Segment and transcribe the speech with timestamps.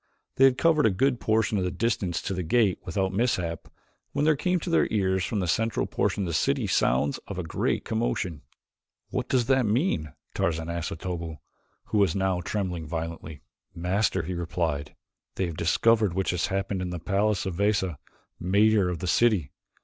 [0.37, 3.67] They had covered a good portion of the distance to the gate without mishap
[4.13, 7.37] when there came to their ears from the central portion of the city sounds of
[7.37, 8.41] a great commotion.
[9.11, 11.37] "What does that mean?" Tarzan asked of Otobu,
[11.89, 13.41] who was now trembling violently.
[13.75, 14.95] "Master," he replied,
[15.35, 17.99] "they have discovered that which has happened in the palace of Veza,
[18.39, 19.51] mayor of the city.